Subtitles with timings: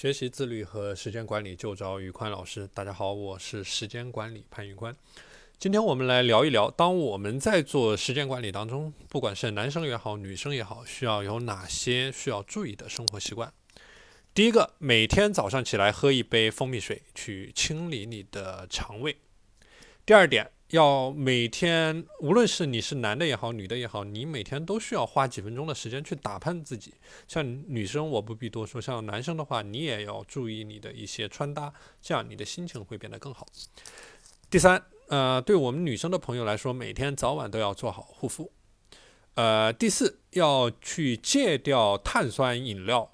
[0.00, 2.66] 学习自律和时间管理就找宇宽老师。
[2.72, 4.96] 大家好，我是时间管理潘宇宽。
[5.58, 13.52] 今天我们来聊一聊，当我们在做时间管理当中，不管是男生也好，女生也好，需要有哪些需要注意的生活习惯。
[14.32, 19.18] 第一个，每天早上起来喝一杯蜂蜜水，去清理你的肠胃。
[20.06, 20.50] 第二点。
[20.70, 26.94] 要每天，无论是你是男的也好，女的也好，你每天都需要花几分钟的时间去打扮自己。
[27.26, 33.46] 像女生，我不必多说；像男生的话，你也要注意你的一些穿搭，这样你的心情会变得更好。
[34.48, 38.52] 第三，呃，对我们女生的朋友来说，每天早晚都要做好护肤。
[39.34, 43.10] 呃，第四，要去戒掉碳酸饮料。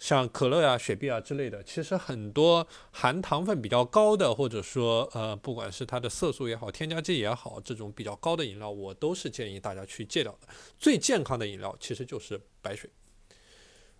[0.00, 10.48] 像可乐呀、雪碧啊之类的，其实很多含糖分比较高的，或者说呃，不管是它的色素也好、添加剂也好，这种比较高的饮料，我都是建议大家去戒掉的。
[10.78, 12.88] 最健康的饮料其实就是白水。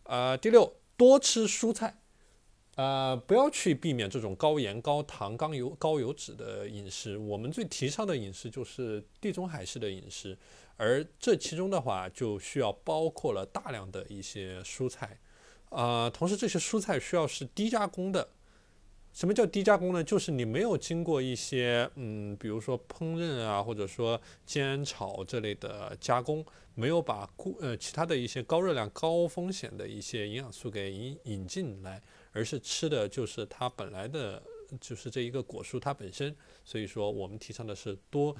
[0.04, 2.00] 呃，第六，多吃蔬菜，
[2.76, 7.18] 呃，不要去避免这种高盐、高糖、高油、高油脂的饮食。
[7.18, 10.38] 我们最提倡的饮食就是地中海式的饮食，
[10.78, 15.20] 而这其中的话就需要包括了大量的一些蔬菜。
[15.70, 18.28] 啊，同时这些蔬菜需要是低加工的。
[19.12, 20.04] 什么叫低加工呢？
[20.04, 34.40] 就是你没有经过一些，嗯，比如说烹饪啊，或者说煎炒这类的加工，没有把固呃其他的一些高热量、高风险的一些营养素给引引进来，而是吃的就是它本来的，
[34.80, 36.34] 就是这一个果蔬它本身。
[36.64, 38.34] 所以说，我们提倡的是多，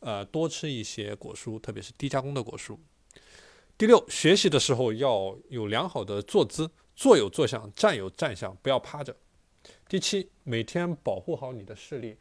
[0.00, 2.76] 呃，多吃一些果蔬，特别是低加工的果蔬。
[3.80, 9.16] 第六，学习的时候要有良好的坐姿，坐有坐相，站有站相，不要趴着。
[9.88, 12.14] 第七，每天保护好你的视力，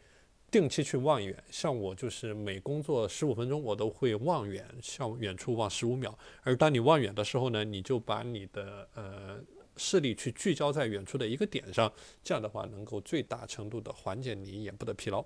[0.50, 1.44] 定期去望远。
[1.52, 6.18] 像我就是每工作十五分钟，我都会望远，向远处望十五秒。
[6.44, 9.38] 而当你望远的时候呢，你就把你的呃
[9.76, 11.92] 视力去聚焦在远处的一个点上，
[12.24, 15.26] 这样的话能够最大程度的缓解你眼部的疲劳。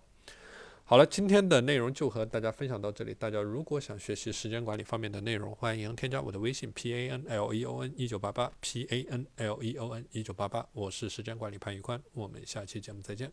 [0.94, 3.16] 好了，今天的内容就和大家分享到这里。
[3.16, 10.06] 大家如果想学习时间管理方面的内容，欢迎添加我的微信 p a n l e o n 一九八八 p a n l e o n
[10.12, 13.32] 一九八八，我是时间管理潘玉宽，我们下期节目再见。